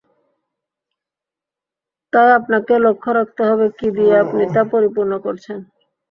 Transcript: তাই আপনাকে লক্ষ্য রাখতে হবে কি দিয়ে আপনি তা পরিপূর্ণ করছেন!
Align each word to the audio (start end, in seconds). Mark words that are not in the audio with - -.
তাই 2.13 2.29
আপনাকে 2.39 2.73
লক্ষ্য 2.85 3.09
রাখতে 3.17 3.41
হবে 3.49 3.65
কি 3.77 3.87
দিয়ে 3.97 4.13
আপনি 4.23 4.43
তা 4.53 4.61
পরিপূর্ণ 4.73 5.11
করছেন! 5.25 5.57